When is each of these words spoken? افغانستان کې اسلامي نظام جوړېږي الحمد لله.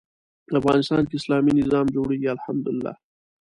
افغانستان 0.59 1.03
کې 1.09 1.15
اسلامي 1.17 1.51
نظام 1.61 1.85
جوړېږي 1.95 2.27
الحمد 2.35 2.65
لله. 2.75 2.93